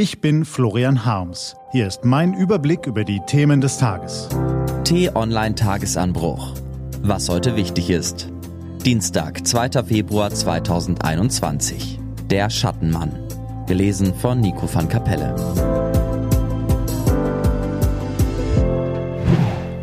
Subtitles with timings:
[0.00, 1.56] Ich bin Florian Harms.
[1.72, 4.28] Hier ist mein Überblick über die Themen des Tages.
[4.84, 6.54] T-Online Tagesanbruch.
[7.02, 8.30] Was heute wichtig ist.
[8.84, 9.82] Dienstag, 2.
[9.82, 11.98] Februar 2021.
[12.30, 13.26] Der Schattenmann.
[13.66, 15.34] Gelesen von Nico van Kapelle.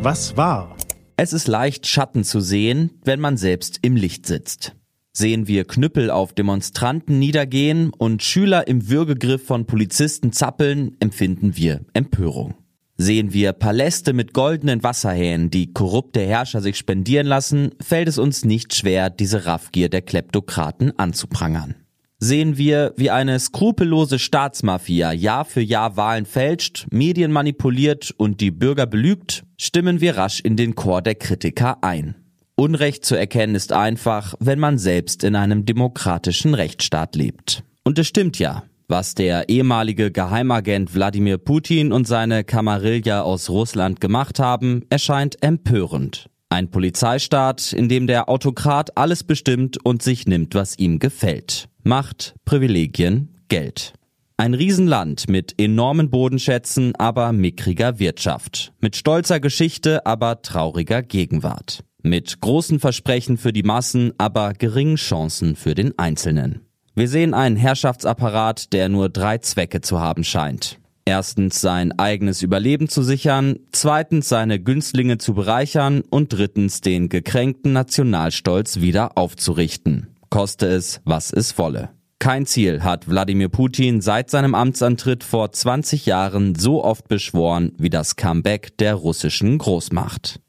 [0.00, 0.74] Was war?
[1.18, 4.74] Es ist leicht, Schatten zu sehen, wenn man selbst im Licht sitzt
[5.16, 11.80] sehen wir Knüppel auf Demonstranten niedergehen und Schüler im Würgegriff von Polizisten zappeln, empfinden wir
[11.94, 12.54] Empörung.
[12.98, 18.44] Sehen wir Paläste mit goldenen Wasserhähnen, die korrupte Herrscher sich spendieren lassen, fällt es uns
[18.44, 21.74] nicht schwer, diese Raffgier der Kleptokraten anzuprangern.
[22.18, 28.50] Sehen wir, wie eine skrupellose Staatsmafia Jahr für Jahr Wahlen fälscht, Medien manipuliert und die
[28.50, 32.16] Bürger belügt, stimmen wir rasch in den Chor der Kritiker ein.
[32.58, 37.62] Unrecht zu erkennen ist einfach, wenn man selbst in einem demokratischen Rechtsstaat lebt.
[37.84, 38.62] Und es stimmt ja.
[38.88, 46.30] Was der ehemalige Geheimagent Wladimir Putin und seine Kamarilla aus Russland gemacht haben, erscheint empörend.
[46.48, 51.68] Ein Polizeistaat, in dem der Autokrat alles bestimmt und sich nimmt, was ihm gefällt.
[51.82, 53.92] Macht, Privilegien, Geld.
[54.38, 58.72] Ein Riesenland mit enormen Bodenschätzen, aber mickriger Wirtschaft.
[58.80, 61.82] Mit stolzer Geschichte, aber trauriger Gegenwart.
[62.06, 66.60] Mit großen Versprechen für die Massen, aber geringen Chancen für den Einzelnen.
[66.94, 70.78] Wir sehen einen Herrschaftsapparat, der nur drei Zwecke zu haben scheint.
[71.04, 77.72] Erstens sein eigenes Überleben zu sichern, zweitens seine Günstlinge zu bereichern und drittens den gekränkten
[77.72, 80.14] Nationalstolz wieder aufzurichten.
[80.30, 81.88] Koste es, was es wolle.
[82.20, 87.90] Kein Ziel hat Wladimir Putin seit seinem Amtsantritt vor 20 Jahren so oft beschworen wie
[87.90, 90.40] das Comeback der russischen Großmacht.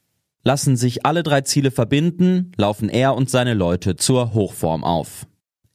[0.43, 5.27] Lassen sich alle drei Ziele verbinden, laufen er und seine Leute zur Hochform auf.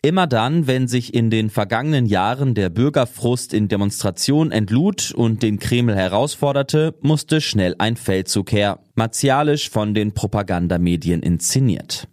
[0.05, 5.61] Immer dann, wenn sich in den vergangenen Jahren der Bürgerfrust in Demonstrationen entlud und den
[5.61, 12.09] Kreml herausforderte, musste schnell ein Feldzug her, martialisch von den Propagandamedien inszeniert.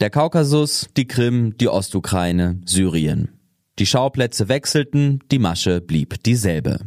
[0.00, 3.28] Der Kaukasus, die Krim, die Ostukraine, Syrien.
[3.78, 6.78] Die Schauplätze wechselten, die Masche blieb dieselbe.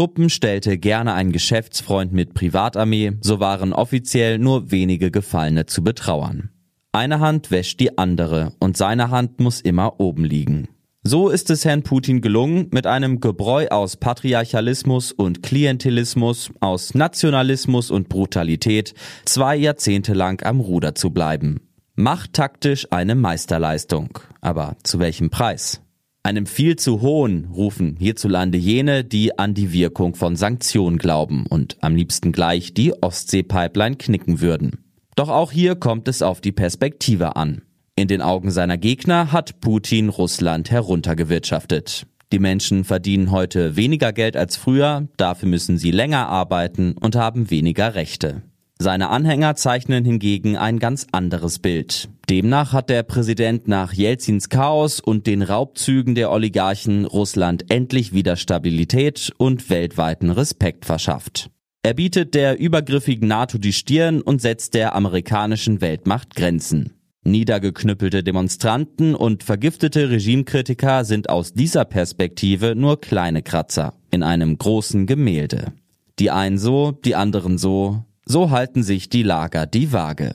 [0.00, 6.48] Truppen stellte gerne ein Geschäftsfreund mit Privatarmee, so waren offiziell nur wenige Gefallene zu betrauern.
[6.90, 10.68] Eine Hand wäscht die andere und seine Hand muss immer oben liegen.
[11.02, 17.90] So ist es Herrn Putin gelungen, mit einem Gebräu aus Patriarchalismus und Klientelismus, aus Nationalismus
[17.90, 18.94] und Brutalität
[19.26, 21.60] zwei Jahrzehnte lang am Ruder zu bleiben.
[21.94, 24.18] Macht taktisch eine Meisterleistung.
[24.40, 25.82] Aber zu welchem Preis?
[26.22, 31.78] Einem viel zu hohen rufen hierzulande jene, die an die Wirkung von Sanktionen glauben und
[31.80, 34.84] am liebsten gleich die Ostsee-Pipeline knicken würden.
[35.16, 37.62] Doch auch hier kommt es auf die Perspektive an.
[37.96, 42.06] In den Augen seiner Gegner hat Putin Russland heruntergewirtschaftet.
[42.32, 47.50] Die Menschen verdienen heute weniger Geld als früher, dafür müssen sie länger arbeiten und haben
[47.50, 48.42] weniger Rechte.
[48.82, 52.08] Seine Anhänger zeichnen hingegen ein ganz anderes Bild.
[52.30, 58.36] Demnach hat der Präsident nach Jelzins Chaos und den Raubzügen der Oligarchen Russland endlich wieder
[58.36, 61.50] Stabilität und weltweiten Respekt verschafft.
[61.82, 66.94] Er bietet der übergriffigen NATO die Stirn und setzt der amerikanischen Weltmacht Grenzen.
[67.22, 75.06] Niedergeknüppelte Demonstranten und vergiftete Regimekritiker sind aus dieser Perspektive nur kleine Kratzer in einem großen
[75.06, 75.74] Gemälde.
[76.18, 80.34] Die einen so, die anderen so, so halten sich die Lager die Waage.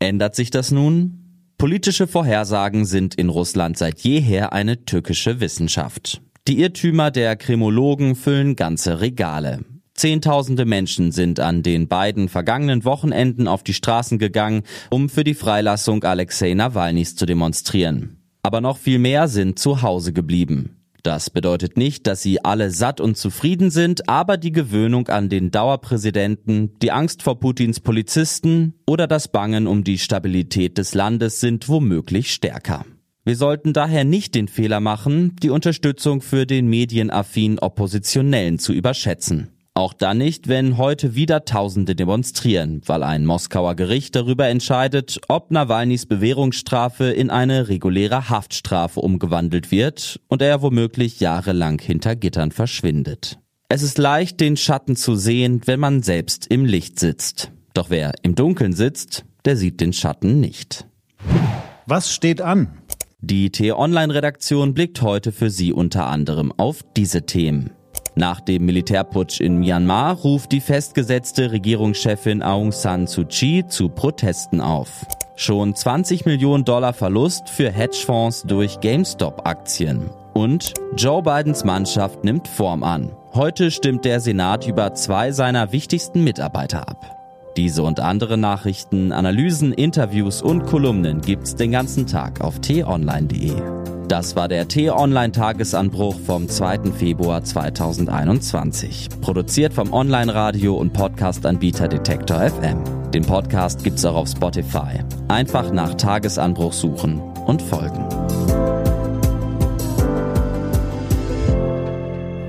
[0.00, 1.54] Ändert sich das nun?
[1.56, 6.20] Politische Vorhersagen sind in Russland seit jeher eine tückische Wissenschaft.
[6.48, 9.60] Die Irrtümer der Kremologen füllen ganze Regale.
[9.94, 15.34] Zehntausende Menschen sind an den beiden vergangenen Wochenenden auf die Straßen gegangen, um für die
[15.34, 18.16] Freilassung Alexei Nawalnys zu demonstrieren.
[18.42, 20.81] Aber noch viel mehr sind zu Hause geblieben.
[21.02, 25.50] Das bedeutet nicht, dass sie alle satt und zufrieden sind, aber die Gewöhnung an den
[25.50, 31.68] Dauerpräsidenten, die Angst vor Putins Polizisten oder das Bangen um die Stabilität des Landes sind
[31.68, 32.84] womöglich stärker.
[33.24, 39.48] Wir sollten daher nicht den Fehler machen, die Unterstützung für den medienaffinen Oppositionellen zu überschätzen.
[39.74, 45.50] Auch dann nicht, wenn heute wieder Tausende demonstrieren, weil ein Moskauer Gericht darüber entscheidet, ob
[45.50, 53.38] Nawalnys Bewährungsstrafe in eine reguläre Haftstrafe umgewandelt wird und er womöglich jahrelang hinter Gittern verschwindet.
[53.70, 57.50] Es ist leicht, den Schatten zu sehen, wenn man selbst im Licht sitzt.
[57.72, 60.86] Doch wer im Dunkeln sitzt, der sieht den Schatten nicht.
[61.86, 62.76] Was steht an?
[63.22, 67.70] Die T-Online-Redaktion blickt heute für Sie unter anderem auf diese Themen.
[68.14, 74.60] Nach dem Militärputsch in Myanmar ruft die festgesetzte Regierungschefin Aung San Suu Kyi zu Protesten
[74.60, 75.06] auf.
[75.34, 80.10] Schon 20 Millionen Dollar Verlust für Hedgefonds durch GameStop-Aktien.
[80.34, 83.10] Und Joe Bidens Mannschaft nimmt Form an.
[83.34, 87.18] Heute stimmt der Senat über zwei seiner wichtigsten Mitarbeiter ab.
[87.56, 93.52] Diese und andere Nachrichten, Analysen, Interviews und Kolumnen gibt's den ganzen Tag auf t-online.de.
[94.12, 96.92] Das war der T-Online-Tagesanbruch vom 2.
[96.92, 99.08] Februar 2021.
[99.22, 103.10] Produziert vom Online-Radio- und Podcast-Anbieter Detektor FM.
[103.12, 105.02] Den Podcast gibt's auch auf Spotify.
[105.28, 108.06] Einfach nach Tagesanbruch suchen und folgen.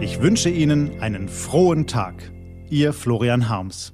[0.02, 2.16] Ich wünsche Ihnen einen frohen Tag.
[2.70, 3.94] Ihr Florian Harms.